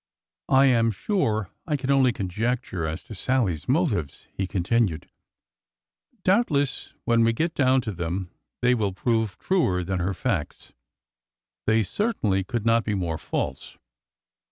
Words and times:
"I 0.49 0.65
am 0.65 0.89
sure 0.89 1.51
I 1.67 1.77
can 1.77 1.91
only 1.91 2.11
conjecture 2.11 2.87
as 2.87 3.03
to 3.03 3.13
Sallie's 3.13 3.69
motives," 3.69 4.25
he 4.33 4.47
continued." 4.47 5.07
Doubtless, 6.23 6.95
when 7.05 7.23
we 7.23 7.33
get 7.33 7.53
down 7.53 7.81
to 7.81 7.91
them 7.91 8.31
they 8.63 8.73
will 8.73 8.93
prove 8.93 9.37
truer 9.37 9.83
than 9.83 9.99
her 9.99 10.15
facts. 10.15 10.73
They 11.67 11.83
certainly 11.83 12.43
could 12.43 12.65
not 12.65 12.83
be 12.83 12.95
more 12.95 13.19
false." 13.19 13.77